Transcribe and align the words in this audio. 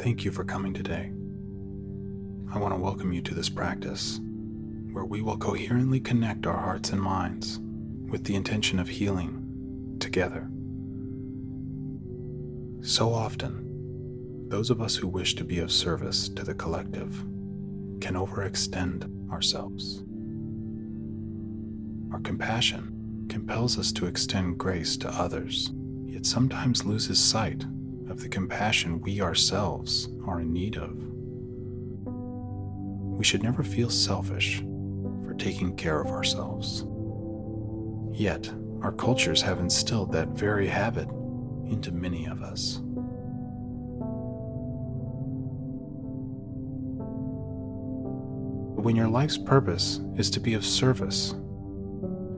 Thank 0.00 0.24
you 0.24 0.30
for 0.30 0.44
coming 0.44 0.72
today. 0.72 1.12
I 2.54 2.58
want 2.58 2.72
to 2.72 2.80
welcome 2.80 3.12
you 3.12 3.20
to 3.20 3.34
this 3.34 3.50
practice 3.50 4.18
where 4.92 5.04
we 5.04 5.20
will 5.20 5.36
coherently 5.36 6.00
connect 6.00 6.46
our 6.46 6.56
hearts 6.56 6.88
and 6.88 7.02
minds 7.02 7.60
with 8.08 8.24
the 8.24 8.34
intention 8.34 8.78
of 8.78 8.88
healing 8.88 9.98
together. 10.00 10.48
So 12.80 13.12
often, 13.12 14.48
those 14.48 14.70
of 14.70 14.80
us 14.80 14.96
who 14.96 15.06
wish 15.06 15.34
to 15.34 15.44
be 15.44 15.58
of 15.58 15.70
service 15.70 16.30
to 16.30 16.44
the 16.44 16.54
collective 16.54 17.12
can 18.00 18.14
overextend 18.14 19.30
ourselves. 19.30 20.02
Our 22.10 22.20
compassion 22.20 23.26
compels 23.28 23.78
us 23.78 23.92
to 23.92 24.06
extend 24.06 24.56
grace 24.56 24.96
to 24.96 25.10
others, 25.10 25.72
yet 26.06 26.24
sometimes 26.24 26.86
loses 26.86 27.22
sight 27.22 27.66
of 28.10 28.20
the 28.20 28.28
compassion 28.28 29.00
we 29.00 29.20
ourselves 29.20 30.08
are 30.26 30.40
in 30.40 30.52
need 30.52 30.76
of. 30.76 30.96
We 33.16 33.24
should 33.24 33.42
never 33.42 33.62
feel 33.62 33.90
selfish 33.90 34.60
for 35.24 35.34
taking 35.34 35.76
care 35.76 36.00
of 36.00 36.08
ourselves. 36.08 36.84
Yet, 38.12 38.50
our 38.82 38.92
cultures 38.92 39.42
have 39.42 39.60
instilled 39.60 40.12
that 40.12 40.28
very 40.28 40.66
habit 40.66 41.08
into 41.70 41.92
many 41.92 42.26
of 42.26 42.42
us. 42.42 42.80
But 48.74 48.84
when 48.84 48.96
your 48.96 49.08
life's 49.08 49.38
purpose 49.38 50.00
is 50.16 50.30
to 50.30 50.40
be 50.40 50.54
of 50.54 50.64
service, 50.64 51.34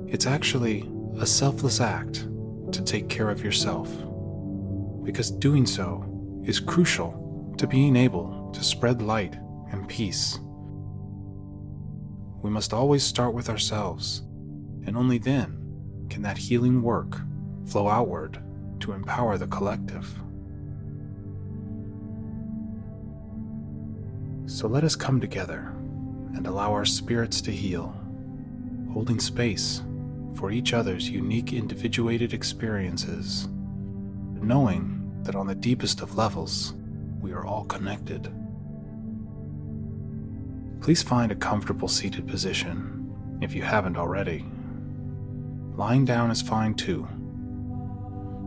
it's 0.08 0.26
actually 0.26 0.90
a 1.18 1.24
selfless 1.24 1.80
act 1.80 2.26
to 2.72 2.82
take 2.82 3.08
care 3.08 3.30
of 3.30 3.44
yourself, 3.44 3.88
because 5.04 5.30
doing 5.30 5.66
so 5.66 6.04
is 6.44 6.60
crucial 6.60 7.54
to 7.58 7.66
being 7.66 7.96
able 7.96 8.50
to 8.52 8.62
spread 8.62 9.02
light 9.02 9.36
and 9.70 9.88
peace. 9.88 10.38
We 12.42 12.50
must 12.50 12.72
always 12.72 13.02
start 13.04 13.34
with 13.34 13.48
ourselves, 13.48 14.22
and 14.86 14.96
only 14.96 15.18
then 15.18 16.06
can 16.10 16.22
that 16.22 16.38
healing 16.38 16.82
work 16.82 17.20
flow 17.66 17.88
outward 17.88 18.42
to 18.80 18.92
empower 18.92 19.38
the 19.38 19.46
collective. 19.46 20.12
So 24.46 24.66
let 24.66 24.84
us 24.84 24.96
come 24.96 25.20
together 25.20 25.72
and 26.34 26.46
allow 26.46 26.72
our 26.72 26.84
spirits 26.84 27.40
to 27.42 27.52
heal, 27.52 27.94
holding 28.92 29.20
space 29.20 29.82
for 30.34 30.50
each 30.50 30.72
other's 30.72 31.08
unique 31.08 31.52
individuated 31.52 32.34
experiences, 32.34 33.48
knowing 34.42 35.22
that 35.22 35.34
on 35.34 35.46
the 35.46 35.54
deepest 35.54 36.00
of 36.00 36.16
levels, 36.16 36.74
we 37.20 37.32
are 37.32 37.46
all 37.46 37.64
connected. 37.64 38.32
Please 40.80 41.02
find 41.02 41.30
a 41.30 41.36
comfortable 41.36 41.88
seated 41.88 42.26
position 42.26 43.38
if 43.40 43.54
you 43.54 43.62
haven't 43.62 43.96
already. 43.96 44.44
Lying 45.76 46.04
down 46.04 46.30
is 46.30 46.42
fine 46.42 46.74
too. 46.74 47.08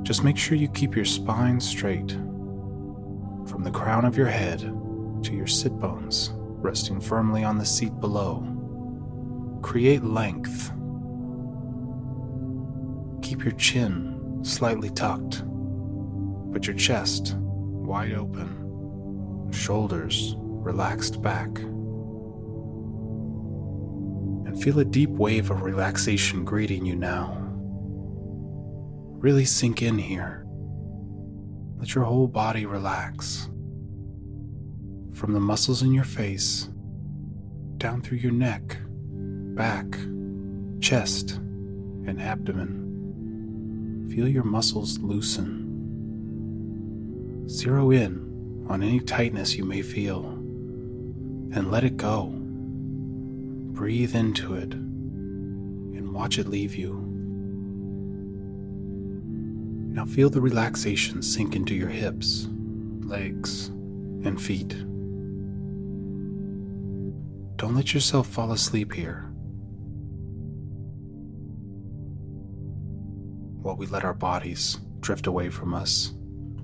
Just 0.03 0.23
make 0.23 0.37
sure 0.37 0.57
you 0.57 0.67
keep 0.69 0.95
your 0.95 1.05
spine 1.05 1.59
straight 1.59 2.11
from 3.47 3.63
the 3.63 3.71
crown 3.71 4.05
of 4.05 4.17
your 4.17 4.27
head 4.27 4.59
to 5.23 5.33
your 5.33 5.47
sit 5.47 5.71
bones 5.79 6.31
resting 6.65 6.99
firmly 6.99 7.43
on 7.43 7.57
the 7.57 7.65
seat 7.65 7.99
below. 7.99 8.43
Create 9.61 10.03
length. 10.03 10.71
Keep 13.21 13.43
your 13.43 13.53
chin 13.53 14.39
slightly 14.43 14.89
tucked, 14.89 15.43
but 16.55 16.65
your 16.65 16.75
chest 16.77 17.35
wide 17.37 18.13
open, 18.13 19.51
shoulders 19.51 20.35
relaxed 20.37 21.21
back. 21.21 21.49
And 24.47 24.63
feel 24.63 24.79
a 24.79 24.85
deep 24.85 25.09
wave 25.09 25.51
of 25.51 25.63
relaxation 25.63 26.45
greeting 26.45 26.85
you 26.85 26.95
now. 26.95 27.35
Really 29.19 29.43
sink 29.43 29.81
in 29.81 29.97
here. 29.97 30.45
Let 31.77 31.93
your 31.93 32.05
whole 32.05 32.29
body 32.29 32.65
relax 32.65 33.49
from 35.13 35.33
the 35.33 35.41
muscles 35.41 35.81
in 35.81 35.93
your 35.93 36.05
face, 36.05 36.69
down 37.79 38.01
through 38.01 38.19
your 38.19 38.31
neck, 38.31 38.77
back, 39.57 39.91
chest, 40.79 41.31
and 41.31 42.21
abdomen. 42.21 44.07
Feel 44.09 44.29
your 44.29 44.45
muscles 44.45 44.97
loosen. 44.99 45.64
Zero 47.47 47.91
in 47.91 48.65
on 48.69 48.81
any 48.81 48.99
tightness 48.99 49.55
you 49.55 49.63
may 49.63 49.83
feel 49.83 50.25
and 50.25 51.69
let 51.71 51.83
it 51.83 51.95
go. 51.95 52.31
Breathe 53.73 54.15
into 54.15 54.55
it 54.55 54.73
and 54.73 56.11
watch 56.11 56.39
it 56.39 56.47
leave 56.47 56.75
you. 56.75 56.93
Now 59.93 60.05
feel 60.05 60.29
the 60.29 60.41
relaxation 60.41 61.21
sink 61.21 61.55
into 61.55 61.75
your 61.75 61.89
hips, 61.89 62.47
legs, 63.01 63.67
and 63.67 64.41
feet. 64.41 64.75
Don't 67.57 67.75
let 67.75 67.93
yourself 67.93 68.27
fall 68.27 68.51
asleep 68.51 68.91
here. 68.91 69.31
While 73.61 73.77
we 73.77 73.85
let 73.85 74.03
our 74.03 74.13
bodies 74.13 74.79
drift 74.99 75.27
away 75.27 75.49
from 75.49 75.73
us, 75.73 76.13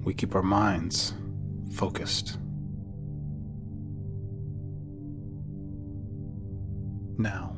we 0.03 0.13
keep 0.13 0.35
our 0.35 0.43
minds 0.43 1.13
focused. 1.73 2.37
Now, 7.17 7.55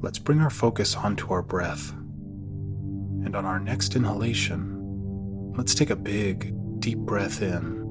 let's 0.00 0.18
bring 0.18 0.40
our 0.40 0.50
focus 0.50 0.96
onto 0.96 1.32
our 1.32 1.42
breath. 1.42 1.92
And 1.92 3.36
on 3.36 3.44
our 3.44 3.58
next 3.60 3.96
inhalation, 3.96 5.52
let's 5.56 5.74
take 5.74 5.90
a 5.90 5.96
big, 5.96 6.54
deep 6.80 6.98
breath 6.98 7.42
in. 7.42 7.82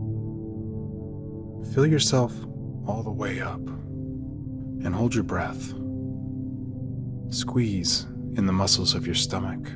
Fill 1.73 1.85
yourself 1.85 2.33
all 2.87 3.03
the 3.03 3.11
way 3.11 3.39
up 3.39 3.61
and 4.85 4.93
hold 4.93 5.15
your 5.15 5.23
breath. 5.23 5.73
Squeeze 7.29 8.05
in 8.35 8.45
the 8.45 8.53
muscles 8.53 8.93
of 8.95 9.05
your 9.05 9.15
stomach. 9.15 9.71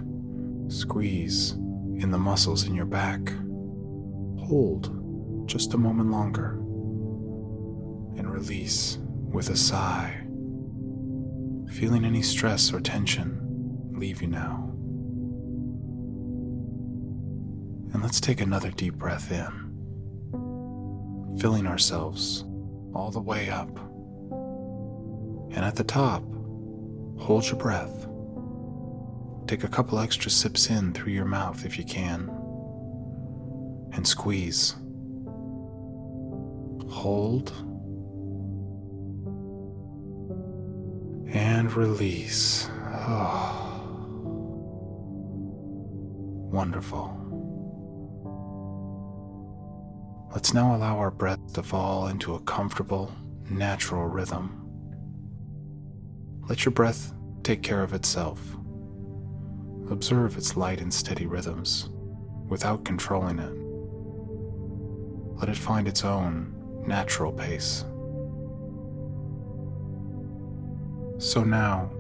Squeeze 0.68 1.52
in 1.52 2.12
the 2.12 2.18
muscles 2.18 2.66
in 2.66 2.76
your 2.76 2.86
back. 2.86 3.32
Hold 4.48 5.48
just 5.48 5.74
a 5.74 5.78
moment 5.78 6.12
longer 6.12 6.52
and 8.18 8.32
release 8.32 9.00
with 9.02 9.50
a 9.50 9.58
sigh. 9.58 10.22
Feeling 11.72 12.06
any 12.06 12.22
stress 12.22 12.74
or 12.74 12.80
tension 12.80 13.42
leave 13.94 14.22
you 14.22 14.28
now. 14.28 14.64
And 17.94 18.02
let's 18.02 18.20
take 18.20 18.42
another 18.42 18.72
deep 18.72 18.96
breath 18.96 19.32
in, 19.32 21.38
filling 21.40 21.68
ourselves 21.68 22.44
all 22.94 23.12
the 23.12 23.22
way 23.22 23.50
up 23.50 23.80
and 25.58 25.66
at 25.66 25.76
the 25.76 25.84
top, 25.84 26.22
hold 27.18 27.48
your 27.48 27.56
breath. 27.56 28.08
Take 29.48 29.64
a 29.64 29.68
couple 29.68 29.98
extra 29.98 30.30
sips 30.30 30.70
in 30.70 30.94
through 30.94 31.14
your 31.14 31.26
mouth 31.26 31.66
if 31.66 31.80
you 31.80 31.84
can. 31.84 32.28
And 33.94 34.08
squeeze. 34.08 34.76
Hold. 36.90 37.52
And 41.30 41.72
release. 41.74 42.70
Oh. 43.10 43.64
Wonderful. 46.52 47.14
Let's 50.34 50.54
now 50.54 50.76
allow 50.76 50.98
our 50.98 51.12
breath 51.12 51.54
to 51.54 51.64
fall 51.64 52.08
into 52.08 52.36
a 52.36 52.40
comfortable, 52.42 53.12
natural 53.50 54.06
rhythm. 54.06 54.64
Let 56.48 56.64
your 56.64 56.72
breath 56.72 57.14
take 57.44 57.64
care 57.64 57.84
of 57.84 57.94
itself. 57.94 58.40
Observe 59.90 60.38
its 60.38 60.56
light 60.56 60.80
and 60.80 60.94
steady 60.94 61.26
rhythms 61.26 61.90
without 62.48 62.86
controlling 62.86 63.40
it. 63.40 63.67
Let 65.38 65.50
it 65.50 65.58
find 65.58 65.88
its 65.88 66.04
own 66.04 66.54
natural 66.86 67.32
pace. 67.32 67.86
So 71.20 71.44
now, 71.44 71.92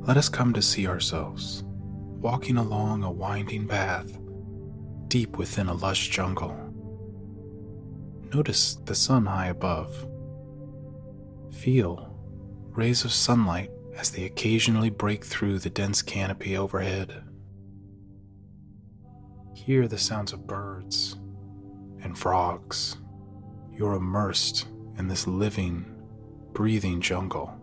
let 0.00 0.16
us 0.16 0.28
come 0.28 0.52
to 0.52 0.62
see 0.62 0.86
ourselves 0.86 1.64
walking 2.20 2.56
along 2.56 3.02
a 3.02 3.10
winding 3.10 3.68
path 3.68 4.18
deep 5.08 5.36
within 5.36 5.68
a 5.68 5.74
lush 5.74 6.08
jungle. 6.10 6.56
Notice 8.34 8.74
the 8.84 8.94
sun 8.94 9.26
high 9.26 9.48
above. 9.48 10.06
Feel 11.52 12.12
rays 12.70 13.04
of 13.04 13.12
sunlight 13.12 13.70
as 13.96 14.10
they 14.10 14.24
occasionally 14.24 14.90
break 14.90 15.24
through 15.24 15.58
the 15.58 15.70
dense 15.70 16.02
canopy 16.02 16.56
overhead. 16.56 17.22
Hear 19.54 19.88
the 19.88 19.98
sounds 19.98 20.32
of 20.32 20.46
birds 20.46 21.16
and 22.02 22.16
frogs. 22.16 22.96
You're 23.72 23.94
immersed 23.94 24.66
in 24.98 25.08
this 25.08 25.26
living, 25.26 25.84
breathing 26.52 27.00
jungle 27.00 27.54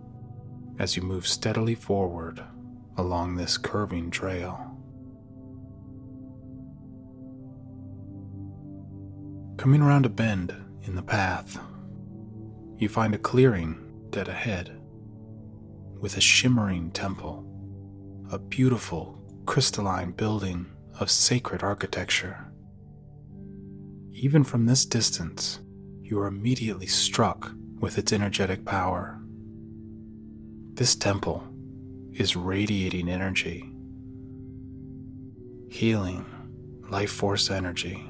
as 0.80 0.96
you 0.96 1.04
move 1.04 1.28
steadily 1.28 1.76
forward 1.76 2.44
along 2.98 3.36
this 3.36 3.58
curving 3.58 4.12
trail. 4.12 4.70
Coming 9.58 9.82
around 9.82 10.06
a 10.06 10.10
bend 10.10 10.54
in 10.84 10.96
the 10.96 11.02
path, 11.02 11.60
you 12.78 12.90
find 12.90 13.16
a 13.16 13.20
clearing 13.20 13.80
dead 14.10 14.28
ahead 14.28 14.80
with 16.00 16.18
a 16.18 16.22
shimmering 16.22 16.92
temple, 16.92 17.46
a 18.32 18.38
beautiful 18.38 19.20
crystalline 19.46 20.12
building 20.12 20.66
of 21.00 21.10
sacred 21.10 21.64
architecture. 21.64 22.53
Even 24.14 24.44
from 24.44 24.66
this 24.66 24.86
distance, 24.86 25.60
you 26.02 26.20
are 26.20 26.28
immediately 26.28 26.86
struck 26.86 27.52
with 27.80 27.98
its 27.98 28.14
energetic 28.14 28.64
power. 28.64 29.20
This 30.76 30.96
temple 30.96 31.44
is 32.14 32.36
radiating 32.36 33.10
energy, 33.10 33.70
healing, 35.68 36.26
life 36.90 37.12
force 37.12 37.50
energy. 37.50 38.08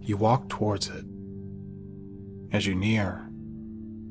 You 0.00 0.16
walk 0.16 0.48
towards 0.48 0.88
it. 0.88 1.04
As 2.50 2.66
you 2.66 2.74
near, 2.74 3.30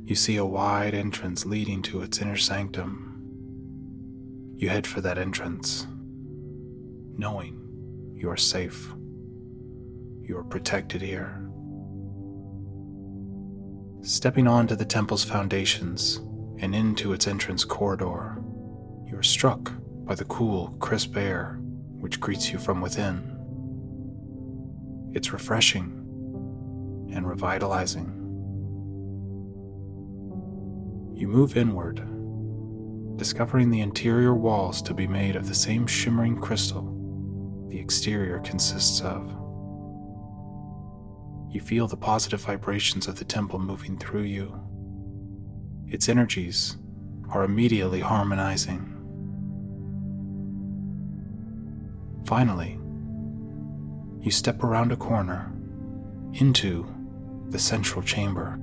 you 0.06 0.16
see 0.16 0.38
a 0.38 0.46
wide 0.46 0.94
entrance 0.94 1.46
leading 1.46 1.81
to 1.84 2.02
its 2.02 2.22
inner 2.22 2.38
sanctum. 2.38 3.08
You 4.56 4.69
head 4.69 4.88
for 4.88 5.02
that 5.02 5.18
entrance, 5.18 5.86
knowing 7.18 7.58
you 8.16 8.30
are 8.30 8.38
safe. 8.38 8.94
You 10.31 10.38
are 10.38 10.45
protected 10.45 11.01
here. 11.01 11.45
Stepping 14.01 14.48
onto 14.48 14.78
the 14.78 14.86
temple's 14.86 15.25
foundations 15.25 16.22
and 16.60 16.74
into 16.74 17.12
its 17.12 17.28
entrance 17.28 17.66
corridor, 17.66 18.42
you 19.06 19.18
are 19.18 19.24
struck 19.24 19.74
by 20.06 20.16
the 20.16 20.24
cool, 20.24 20.69
crisp 20.80 21.18
air 21.18 21.60
which 22.00 22.22
greets 22.22 22.50
you 22.50 22.60
from 22.60 22.80
within. 22.80 23.38
It's 25.13 25.33
refreshing 25.33 25.92
and 27.13 27.27
revitalizing. 27.27 28.07
You 31.13 31.27
move 31.27 31.57
inward 31.57 32.07
discovering 33.18 33.69
the 33.69 33.81
interior 33.81 34.34
walls 34.34 34.81
to 34.84 34.94
be 34.94 35.07
made 35.07 35.36
of 35.36 35.50
the 35.50 35.56
same 35.56 35.88
shimmering 35.88 36.39
crystal 36.39 36.88
the 37.68 37.77
exterior 37.77 38.39
consists 38.39 39.01
of. 39.01 39.41
You 41.51 41.59
feel 41.59 41.86
the 41.86 41.98
positive 41.98 42.42
vibrations 42.42 43.09
of 43.09 43.19
the 43.19 43.25
temple 43.25 43.59
moving 43.59 43.98
through 43.98 44.24
you. 44.24 44.57
Its 45.89 46.07
energies 46.07 46.77
are 47.30 47.44
immediately 47.44 48.00
harmonizing. 48.00 48.88
Finally, 52.25 52.80
you 54.21 54.31
step 54.31 54.63
around 54.63 54.94
a 54.94 54.95
corner 54.95 55.51
into 56.33 56.88
the 57.50 57.59
central 57.59 58.01
chamber. 58.01 58.57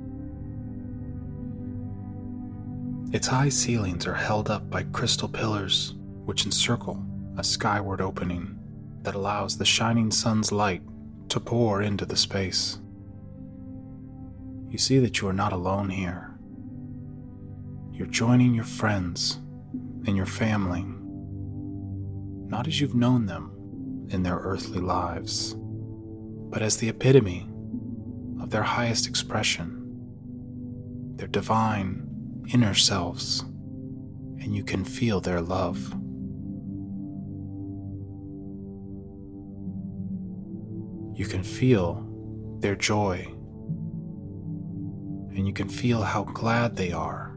Its 3.13 3.27
high 3.27 3.51
ceilings 3.51 4.07
are 4.07 4.15
held 4.15 4.49
up 4.49 4.71
by 4.71 4.83
crystal 4.85 5.29
pillars 5.29 5.95
which 6.25 6.47
encircle 6.47 7.05
a 7.37 7.45
skyward 7.45 8.01
opening 8.01 8.59
that 9.03 9.15
allows 9.15 9.59
the 9.59 9.65
shining 9.65 10.11
sun's 10.11 10.51
light 10.51 10.83
to 11.29 11.41
pour 11.41 11.83
into 11.83 12.07
the 12.07 12.17
space. 12.17 12.79
You 14.69 14.79
see 14.79 14.99
that 14.99 15.21
you 15.21 15.29
are 15.29 15.33
not 15.33 15.53
alone 15.53 15.91
here. 15.91 16.35
You're 17.93 18.07
joining 18.07 18.55
your 18.55 18.65
friends 18.65 19.39
and 20.07 20.17
your 20.17 20.27
family, 20.27 20.85
not 22.49 22.67
as 22.67 22.81
you've 22.81 22.95
known 22.95 23.27
them 23.27 24.07
in 24.11 24.23
their 24.23 24.37
earthly 24.37 24.81
lives, 24.81 25.55
but 25.59 26.63
as 26.63 26.77
the 26.77 26.89
epitome 26.89 27.49
of 28.41 28.51
their 28.51 28.63
highest 28.63 29.07
expression, 29.07 29.75
their 31.17 31.29
divine 31.29 32.45
inner 32.53 32.75
selves, 32.75 33.41
and 34.41 34.55
you 34.55 34.65
can 34.65 34.85
feel 34.85 35.21
their 35.21 35.41
love. 35.41 35.95
You 41.19 41.27
can 41.27 41.43
feel 41.43 42.07
their 42.61 42.77
joy, 42.77 43.27
and 45.35 45.49
you 45.49 45.53
can 45.53 45.69
feel 45.69 46.01
how 46.01 46.23
glad 46.23 46.77
they 46.77 46.93
are 46.93 47.37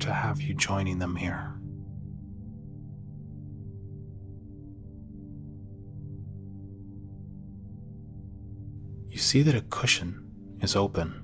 to 0.00 0.12
have 0.12 0.42
you 0.42 0.52
joining 0.52 0.98
them 0.98 1.16
here. 1.16 1.54
You 9.08 9.16
see 9.16 9.40
that 9.40 9.54
a 9.54 9.62
cushion 9.62 10.30
is 10.60 10.76
open, 10.76 11.14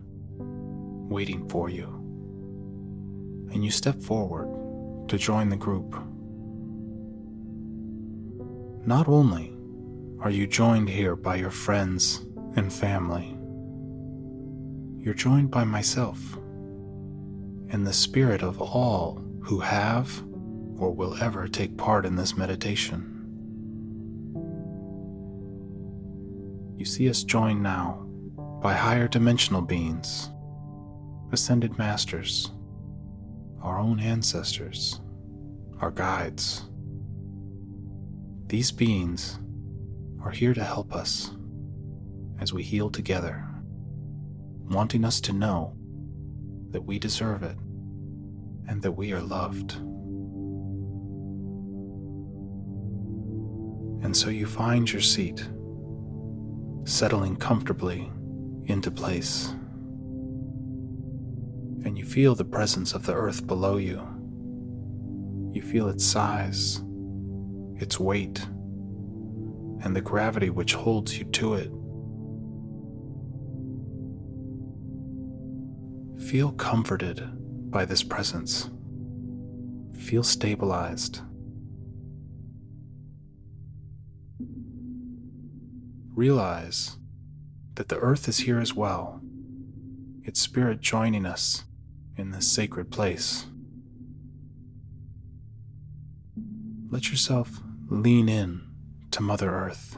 waiting 1.11 1.47
for 1.51 1.69
you 1.69 2.01
and 3.53 3.65
you 3.65 3.71
step 3.71 4.01
forward 4.01 5.09
to 5.09 5.17
join 5.17 5.49
the 5.49 5.57
group. 5.57 5.95
Not 8.87 9.07
only 9.07 9.54
are 10.25 10.31
you 10.31 10.47
joined 10.47 10.89
here 10.89 11.15
by 11.15 11.37
your 11.37 11.51
friends 11.51 12.25
and 12.57 12.73
family, 12.73 13.37
you're 15.05 15.13
joined 15.13 15.51
by 15.51 15.65
myself 15.65 16.19
and 17.69 17.87
the 17.87 17.93
spirit 17.93 18.43
of 18.43 18.59
all 18.59 19.23
who 19.43 19.61
have 19.61 20.23
or 20.79 20.93
will 20.93 21.15
ever 21.23 21.47
take 21.47 21.77
part 21.77 22.07
in 22.07 22.17
this 22.17 22.39
meditation. 22.39 23.11
You 26.79 26.87
see 26.87 27.11
us 27.11 27.23
joined 27.23 27.63
now 27.63 28.07
by 28.63 28.73
higher 28.73 29.09
dimensional 29.09 29.61
beings, 29.61 30.31
ascended 31.33 31.77
masters, 31.77 32.51
our 33.61 33.79
own 33.79 34.01
ancestors, 34.01 35.03
our 35.83 35.91
guides. 35.91 36.63
These 38.47 38.73
beings 38.73 39.39
are 40.25 40.31
here 40.31 40.55
to 40.55 40.65
help 40.65 40.95
us 40.95 41.31
as 42.41 42.53
we 42.53 42.63
heal 42.63 42.91
together, 42.91 43.47
wanting 44.71 45.05
us 45.05 45.21
to 45.21 45.33
know 45.33 45.77
that 46.71 46.83
we 46.83 46.99
deserve 46.99 47.43
it 47.43 47.57
and 48.67 48.83
that 48.83 48.93
we 48.93 49.13
are 49.13 49.21
loved. 49.21 49.75
And 54.03 54.17
so 54.17 54.31
you 54.31 54.47
find 54.47 54.91
your 54.91 55.03
seat, 55.03 55.47
settling 56.85 57.37
comfortably 57.37 58.11
into 58.65 58.91
place 58.91 59.55
and 61.85 61.99
you 61.99 62.05
feel 62.05 62.35
the 62.35 62.45
presence 62.45 62.95
of 62.95 63.05
the 63.05 63.13
earth 63.13 63.47
below 63.47 63.77
you. 63.77 64.03
You 65.53 65.63
feel 65.63 65.89
its 65.89 66.05
size, 66.05 66.83
its 67.77 68.01
weight, 68.01 68.47
and 69.85 69.95
the 69.95 70.01
gravity 70.01 70.49
which 70.49 70.73
holds 70.73 71.19
you 71.19 71.25
to 71.27 71.55
it. 71.55 71.71
Feel 76.27 76.53
comforted 76.53 77.23
by 77.71 77.85
this 77.85 78.03
presence. 78.03 78.71
Feel 79.99 80.23
stabilized. 80.23 81.21
Realize 86.15 86.97
that 87.75 87.91
the 87.91 87.99
earth 87.99 88.27
is 88.27 88.39
here 88.39 88.61
as 88.61 88.73
well, 88.73 89.21
its 90.23 90.41
spirit 90.41 90.81
joining 90.81 91.27
us 91.27 91.65
in 92.17 92.31
this 92.31 92.51
sacred 92.51 92.91
place. 92.91 93.47
Let 96.89 97.11
yourself 97.11 97.61
lean 97.91 98.31
in 98.31 98.74
to 99.15 99.23
Mother 99.23 99.49
Earth. 99.49 99.97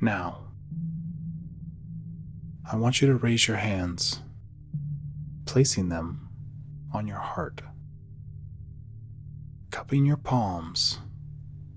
Now, 0.00 0.44
I 2.70 2.76
want 2.76 3.00
you 3.00 3.08
to 3.08 3.16
raise 3.16 3.48
your 3.48 3.56
hands, 3.56 4.20
placing 5.44 5.88
them 5.88 6.28
on 6.94 7.08
your 7.08 7.18
heart. 7.18 7.62
Cupping 9.72 10.06
your 10.06 10.18
palms, 10.18 11.00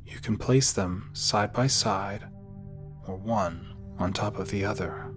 you 0.06 0.20
can 0.20 0.38
place 0.38 0.72
them 0.72 1.10
side 1.14 1.52
by 1.52 1.66
side 1.66 2.26
or 3.08 3.16
one 3.16 3.74
on 3.98 4.14
top 4.14 4.38
of 4.38 4.52
the 4.52 4.64
other. 4.64 5.12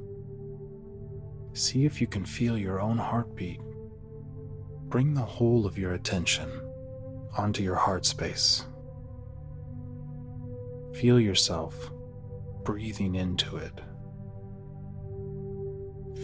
See 1.52 1.84
if 1.84 2.00
you 2.00 2.06
can 2.06 2.24
feel 2.24 2.56
your 2.56 2.80
own 2.80 2.96
heartbeat. 2.96 3.60
Bring 4.96 5.12
the 5.12 5.20
whole 5.20 5.66
of 5.66 5.76
your 5.76 5.92
attention 5.92 6.48
onto 7.36 7.62
your 7.62 7.74
heart 7.74 8.06
space. 8.06 8.64
Feel 10.94 11.20
yourself 11.20 11.90
breathing 12.64 13.14
into 13.14 13.58
it. 13.58 13.78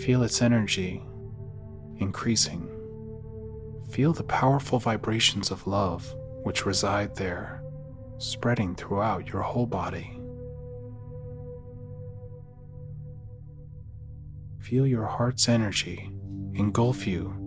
Feel 0.03 0.23
its 0.23 0.41
energy 0.41 1.03
increasing. 1.99 2.67
Feel 3.91 4.15
the 4.15 4.25
powerful 4.25 4.79
vibrations 4.79 5.51
of 5.51 5.67
love 5.67 6.11
which 6.43 6.65
reside 6.65 7.15
there, 7.15 7.63
spreading 8.17 8.75
throughout 8.75 9.29
your 9.29 9.43
whole 9.43 9.67
body. 9.67 10.19
Feel 14.61 14.87
your 14.87 15.05
heart's 15.05 15.47
energy 15.47 16.11
engulf 16.55 17.07
you 17.07 17.42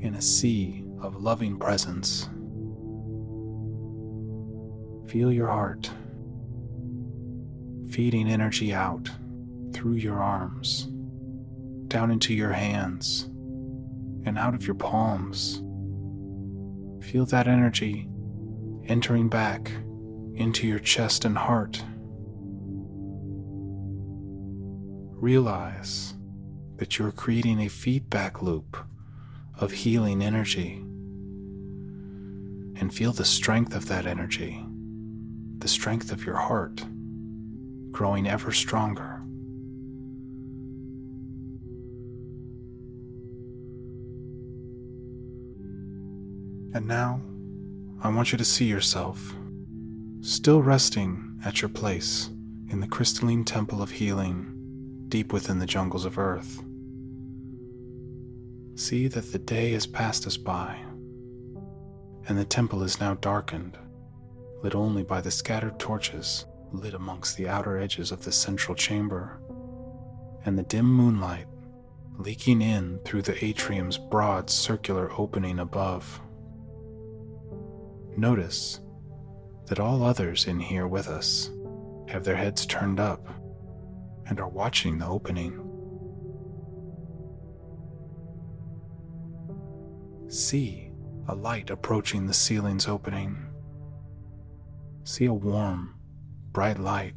in 0.00 0.14
a 0.14 0.22
sea 0.22 0.84
of 1.00 1.22
loving 1.22 1.58
presence. 1.58 2.28
Feel 5.08 5.32
your 5.32 5.48
heart 5.48 5.90
feeding 7.90 8.28
energy 8.28 8.72
out 8.72 9.10
through 9.72 9.94
your 9.94 10.22
arms, 10.22 10.88
down 11.88 12.10
into 12.10 12.32
your 12.32 12.52
hands, 12.52 13.24
and 14.24 14.38
out 14.38 14.54
of 14.54 14.66
your 14.66 14.76
palms. 14.76 15.62
Feel 17.04 17.26
that 17.26 17.48
energy 17.48 18.08
entering 18.86 19.28
back 19.28 19.72
into 20.34 20.66
your 20.66 20.78
chest 20.78 21.24
and 21.24 21.36
heart. 21.36 21.82
Realize 25.16 26.14
that 26.76 26.98
you're 26.98 27.12
creating 27.12 27.60
a 27.60 27.68
feedback 27.68 28.40
loop 28.40 28.76
of 29.60 29.72
healing 29.72 30.22
energy. 30.22 30.82
And 32.80 32.92
feel 32.92 33.12
the 33.12 33.24
strength 33.24 33.74
of 33.74 33.86
that 33.88 34.06
energy, 34.06 34.64
the 35.58 35.68
strength 35.68 36.10
of 36.10 36.24
your 36.24 36.36
heart, 36.36 36.82
growing 37.90 38.26
ever 38.26 38.52
stronger. 38.52 39.22
And 46.72 46.86
now, 46.86 47.20
I 48.02 48.08
want 48.08 48.32
you 48.32 48.38
to 48.38 48.44
see 48.44 48.64
yourself 48.64 49.34
still 50.22 50.62
resting 50.62 51.38
at 51.44 51.60
your 51.60 51.68
place 51.68 52.30
in 52.70 52.80
the 52.80 52.86
crystalline 52.86 53.44
temple 53.44 53.82
of 53.82 53.90
healing 53.90 54.46
deep 55.08 55.32
within 55.32 55.58
the 55.58 55.66
jungles 55.66 56.04
of 56.04 56.18
earth. 56.18 56.62
See 58.80 59.08
that 59.08 59.30
the 59.30 59.38
day 59.38 59.72
has 59.72 59.86
passed 59.86 60.26
us 60.26 60.38
by, 60.38 60.74
and 62.26 62.38
the 62.38 62.46
temple 62.46 62.82
is 62.82 62.98
now 62.98 63.12
darkened, 63.12 63.76
lit 64.62 64.74
only 64.74 65.02
by 65.02 65.20
the 65.20 65.30
scattered 65.30 65.78
torches 65.78 66.46
lit 66.72 66.94
amongst 66.94 67.36
the 67.36 67.46
outer 67.46 67.76
edges 67.76 68.10
of 68.10 68.24
the 68.24 68.32
central 68.32 68.74
chamber, 68.74 69.38
and 70.46 70.58
the 70.58 70.62
dim 70.62 70.86
moonlight 70.86 71.44
leaking 72.16 72.62
in 72.62 72.98
through 73.04 73.20
the 73.20 73.44
atrium's 73.44 73.98
broad 73.98 74.48
circular 74.48 75.12
opening 75.18 75.58
above. 75.58 76.18
Notice 78.16 78.80
that 79.66 79.78
all 79.78 80.02
others 80.02 80.46
in 80.46 80.58
here 80.58 80.86
with 80.86 81.06
us 81.06 81.50
have 82.08 82.24
their 82.24 82.36
heads 82.36 82.64
turned 82.64 82.98
up 82.98 83.28
and 84.26 84.40
are 84.40 84.48
watching 84.48 84.96
the 84.96 85.06
opening. 85.06 85.69
See 90.30 90.92
a 91.26 91.34
light 91.34 91.70
approaching 91.70 92.26
the 92.26 92.32
ceiling's 92.32 92.86
opening. 92.86 93.36
See 95.02 95.24
a 95.24 95.34
warm, 95.34 95.96
bright 96.52 96.78
light 96.78 97.14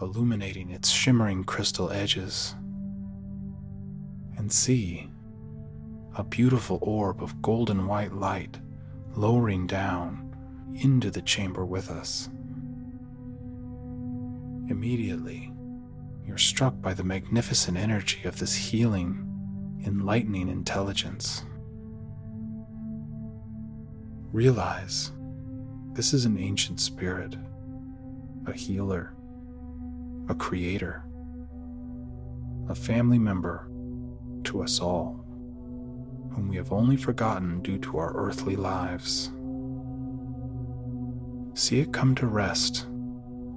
illuminating 0.00 0.70
its 0.70 0.88
shimmering 0.88 1.42
crystal 1.42 1.90
edges. 1.90 2.54
And 4.36 4.52
see 4.52 5.10
a 6.14 6.22
beautiful 6.22 6.78
orb 6.80 7.24
of 7.24 7.42
golden 7.42 7.88
white 7.88 8.12
light 8.12 8.56
lowering 9.16 9.66
down 9.66 10.36
into 10.76 11.10
the 11.10 11.22
chamber 11.22 11.64
with 11.66 11.90
us. 11.90 12.28
Immediately, 14.70 15.52
you're 16.24 16.38
struck 16.38 16.80
by 16.80 16.94
the 16.94 17.02
magnificent 17.02 17.76
energy 17.76 18.22
of 18.22 18.38
this 18.38 18.54
healing, 18.54 19.80
enlightening 19.84 20.48
intelligence. 20.48 21.44
Realize 24.32 25.12
this 25.92 26.14
is 26.14 26.24
an 26.24 26.38
ancient 26.38 26.80
spirit, 26.80 27.36
a 28.46 28.52
healer, 28.54 29.12
a 30.30 30.34
creator, 30.34 31.04
a 32.70 32.74
family 32.74 33.18
member 33.18 33.68
to 34.44 34.62
us 34.62 34.80
all, 34.80 35.22
whom 36.34 36.48
we 36.48 36.56
have 36.56 36.72
only 36.72 36.96
forgotten 36.96 37.60
due 37.60 37.76
to 37.76 37.98
our 37.98 38.16
earthly 38.16 38.56
lives. 38.56 39.30
See 41.52 41.80
it 41.80 41.92
come 41.92 42.14
to 42.14 42.26
rest 42.26 42.86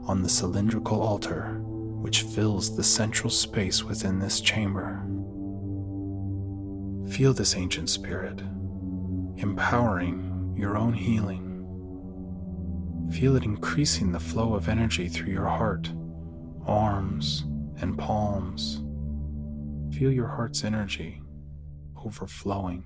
on 0.07 0.21
the 0.21 0.29
cylindrical 0.29 1.01
altar 1.01 1.61
which 2.05 2.23
fills 2.23 2.75
the 2.75 2.83
central 2.83 3.29
space 3.29 3.81
within 3.83 4.19
this 4.19 4.41
chamber. 4.41 5.01
Feel 7.09 7.33
this 7.33 7.55
ancient 7.55 7.89
spirit 7.89 8.41
empowering 9.37 10.34
your 10.55 10.77
own 10.77 10.93
healing. 10.93 11.51
Feel 13.11 13.35
it 13.35 13.43
increasing 13.43 14.11
the 14.11 14.19
flow 14.19 14.55
of 14.55 14.67
energy 14.67 15.07
through 15.07 15.31
your 15.31 15.47
heart, 15.47 15.91
arms, 16.65 17.45
and 17.81 17.97
palms. 17.97 18.81
Feel 19.95 20.11
your 20.11 20.27
heart's 20.27 20.63
energy 20.63 21.21
overflowing. 22.03 22.83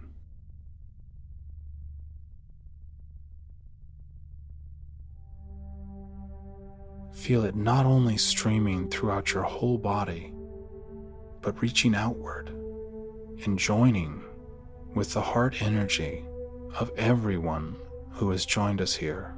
Feel 7.13 7.43
it 7.43 7.55
not 7.55 7.85
only 7.85 8.17
streaming 8.17 8.89
throughout 8.89 9.33
your 9.33 9.43
whole 9.43 9.77
body, 9.77 10.33
but 11.41 11.61
reaching 11.61 11.95
outward 11.95 12.49
and 13.45 13.57
joining 13.57 14.23
with 14.95 15.13
the 15.13 15.21
heart 15.21 15.61
energy 15.61 16.23
of 16.77 16.91
everyone 16.97 17.75
who 18.11 18.29
has 18.31 18.45
joined 18.45 18.81
us 18.81 18.95
here. 18.95 19.33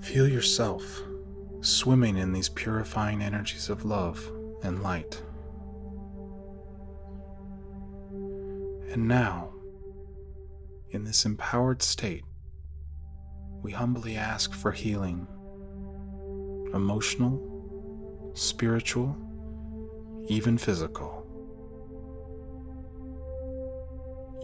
Feel 0.00 0.28
yourself 0.28 1.02
swimming 1.60 2.16
in 2.16 2.32
these 2.32 2.48
purifying 2.48 3.22
energies 3.22 3.68
of 3.68 3.84
love 3.84 4.30
and 4.62 4.82
light. 4.82 5.22
And 8.92 9.08
now, 9.08 9.52
in 10.90 11.04
this 11.04 11.24
empowered 11.24 11.82
state, 11.82 12.24
we 13.62 13.72
humbly 13.72 14.16
ask 14.16 14.52
for 14.52 14.72
healing 14.72 15.26
emotional, 16.74 18.32
spiritual, 18.34 19.16
even 20.28 20.58
physical. 20.58 21.23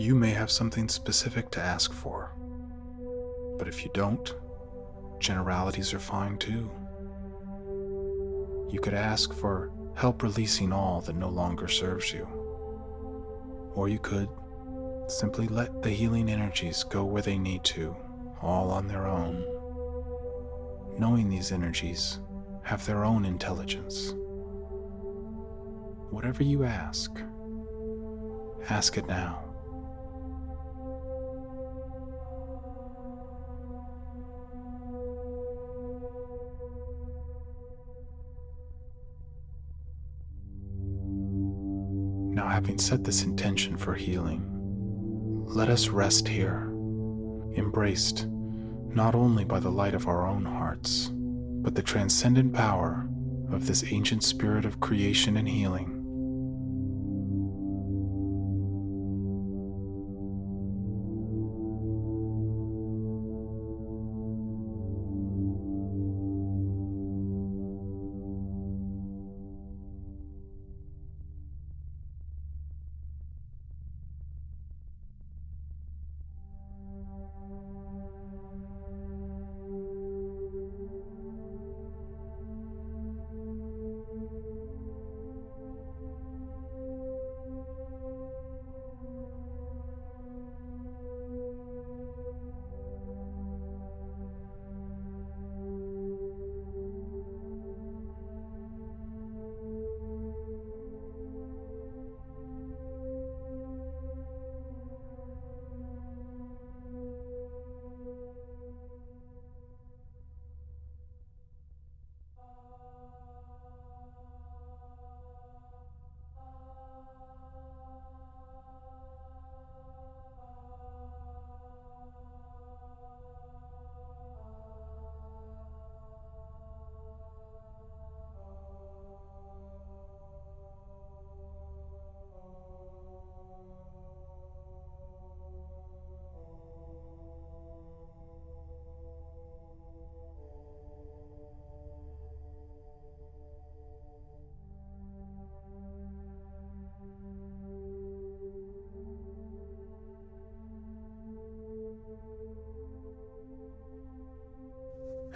You 0.01 0.15
may 0.15 0.31
have 0.31 0.51
something 0.51 0.89
specific 0.89 1.51
to 1.51 1.61
ask 1.61 1.93
for, 1.93 2.33
but 3.59 3.69
if 3.69 3.85
you 3.85 3.91
don't, 3.93 4.35
generalities 5.19 5.93
are 5.93 5.99
fine 5.99 6.39
too. 6.39 6.71
You 8.71 8.81
could 8.81 8.95
ask 8.95 9.35
for 9.35 9.71
help 9.95 10.23
releasing 10.23 10.73
all 10.73 11.03
that 11.03 11.17
no 11.17 11.29
longer 11.29 11.69
serves 11.69 12.15
you. 12.15 12.27
Or 13.75 13.91
you 13.91 13.99
could 13.99 14.31
simply 15.07 15.49
let 15.49 15.83
the 15.83 15.91
healing 15.91 16.31
energies 16.31 16.83
go 16.83 17.05
where 17.05 17.21
they 17.21 17.37
need 17.37 17.63
to, 17.65 17.95
all 18.41 18.71
on 18.71 18.89
their 18.89 19.07
own, 19.07 19.45
knowing 20.99 21.29
these 21.29 21.53
energies 21.53 22.21
have 22.63 22.87
their 22.87 23.05
own 23.05 23.27
intelligence. 23.27 24.15
Whatever 26.09 26.43
you 26.43 26.65
ask, 26.65 27.21
ask 28.71 28.97
it 28.97 29.07
now. 29.07 29.50
Now, 42.31 42.49
having 42.49 42.79
set 42.79 43.05
this 43.05 43.25
intention 43.25 43.77
for 43.77 43.95
healing, 43.95 44.47
let 45.47 45.69
us 45.69 45.89
rest 45.89 46.29
here, 46.29 46.69
embraced 47.57 48.27
not 48.95 49.17
only 49.17 49.45
by 49.45 49.59
the 49.59 49.71
light 49.71 49.95
of 49.95 50.07
our 50.07 50.27
own 50.27 50.45
hearts, 50.45 51.11
but 51.13 51.75
the 51.75 51.83
transcendent 51.83 52.53
power 52.53 53.09
of 53.51 53.67
this 53.67 53.85
ancient 53.93 54.23
spirit 54.23 54.65
of 54.65 54.79
creation 54.79 55.37
and 55.37 55.49
healing. 55.49 56.00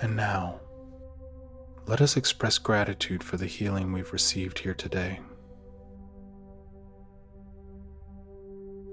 And 0.00 0.16
now, 0.16 0.60
let 1.86 2.00
us 2.00 2.16
express 2.16 2.58
gratitude 2.58 3.22
for 3.22 3.36
the 3.36 3.46
healing 3.46 3.92
we've 3.92 4.12
received 4.12 4.60
here 4.60 4.74
today. 4.74 5.20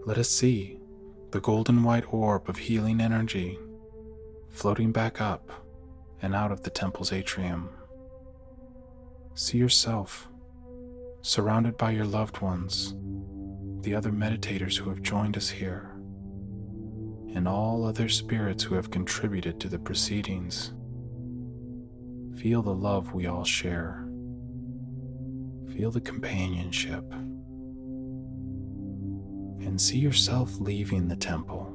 Let 0.06 0.18
us 0.18 0.30
see 0.30 0.80
the 1.32 1.40
golden 1.40 1.84
white 1.84 2.12
orb 2.12 2.50
of 2.50 2.58
healing 2.58 3.00
energy 3.00 3.58
floating 4.50 4.92
back 4.92 5.22
up 5.22 5.50
and 6.22 6.36
out 6.36 6.52
of 6.52 6.64
the 6.64 6.70
temple's 6.70 7.12
atrium. 7.14 7.70
See 9.34 9.58
yourself 9.58 10.28
surrounded 11.22 11.78
by 11.78 11.92
your 11.92 12.06
loved 12.06 12.42
ones, 12.42 12.96
the 13.82 13.96
other 13.96 14.12
meditators 14.12 14.78
who 14.78 14.90
have 14.90 15.02
joined 15.02 15.38
us 15.38 15.50
here, 15.50 15.92
and 17.34 17.48
all 17.48 17.86
other 17.86 18.10
spirits 18.10 18.64
who 18.64 18.76
have 18.76 18.92
contributed 18.92 19.60
to 19.60 19.70
the 19.70 19.80
proceedings. 19.80 20.74
Feel 22.42 22.64
the 22.64 22.74
love 22.74 23.14
we 23.14 23.28
all 23.28 23.44
share. 23.44 24.04
Feel 25.76 25.92
the 25.92 26.02
companionship. 26.02 27.06
And 29.62 29.80
see 29.80 30.00
yourself 30.00 30.60
leaving 30.60 31.08
the 31.08 31.16
temple 31.16 31.72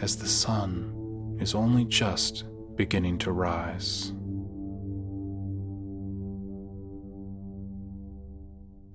as 0.00 0.16
the 0.16 0.26
sun 0.26 1.36
is 1.38 1.54
only 1.54 1.84
just 1.84 2.44
beginning 2.74 3.18
to 3.18 3.32
rise. 3.32 4.14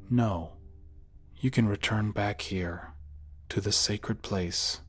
Know, 0.10 0.54
you 1.38 1.52
can 1.52 1.68
return 1.68 2.10
back 2.10 2.42
here 2.42 2.96
to 3.50 3.62
the 3.62 3.72
sacred 3.72 4.24
place 4.24 4.82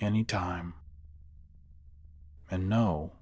anytime. 0.00 0.72
And 2.50 2.70
know 2.70 3.12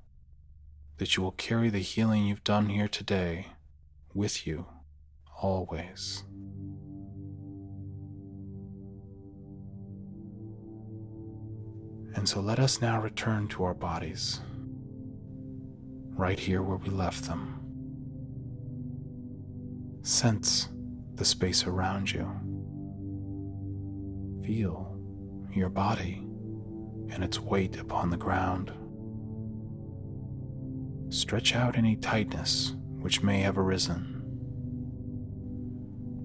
that 1.02 1.16
you 1.16 1.22
will 1.24 1.32
carry 1.32 1.68
the 1.68 1.80
healing 1.80 2.24
you've 2.24 2.44
done 2.44 2.68
here 2.68 2.86
today 2.86 3.48
with 4.14 4.46
you 4.46 4.66
always. 5.42 6.22
And 12.14 12.28
so 12.28 12.38
let 12.38 12.60
us 12.60 12.80
now 12.80 13.00
return 13.00 13.48
to 13.48 13.64
our 13.64 13.74
bodies, 13.74 14.38
right 16.10 16.38
here 16.38 16.62
where 16.62 16.76
we 16.76 16.90
left 16.90 17.24
them. 17.24 17.58
Sense 20.02 20.68
the 21.16 21.24
space 21.24 21.66
around 21.66 22.12
you. 22.12 22.30
Feel 24.46 24.96
your 25.52 25.68
body 25.68 26.24
and 27.10 27.24
its 27.24 27.40
weight 27.40 27.76
upon 27.80 28.10
the 28.10 28.16
ground. 28.16 28.72
Stretch 31.12 31.55
out 31.55 31.77
any 31.77 31.96
tightness 31.96 32.72
which 32.98 33.22
may 33.22 33.40
have 33.40 33.59
arisen. 33.59 34.18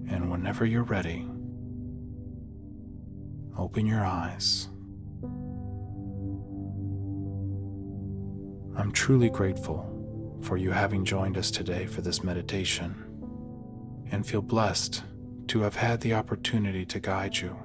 And 0.09 0.31
whenever 0.31 0.65
you're 0.65 0.83
ready, 0.83 1.27
open 3.57 3.85
your 3.85 4.05
eyes. 4.05 4.69
I'm 8.77 8.93
truly 8.93 9.29
grateful 9.29 10.39
for 10.41 10.55
you 10.55 10.71
having 10.71 11.03
joined 11.03 11.37
us 11.37 11.51
today 11.51 11.85
for 11.85 11.99
this 11.99 12.23
meditation 12.23 12.95
and 14.09 14.25
feel 14.25 14.41
blessed 14.41 15.03
to 15.47 15.59
have 15.63 15.75
had 15.75 15.99
the 15.99 16.13
opportunity 16.13 16.85
to 16.85 17.01
guide 17.01 17.35
you. 17.35 17.57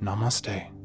Namaste. 0.00 0.81